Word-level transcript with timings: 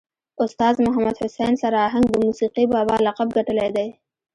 استاذ 0.43 0.75
محمد 0.85 1.15
حسین 1.23 1.53
سر 1.61 1.73
آهنګ 1.85 2.05
د 2.09 2.15
موسیقي 2.25 2.65
بابا 2.73 2.95
لقب 3.07 3.27
ګټلی 3.37 3.69
دی. 3.75 3.87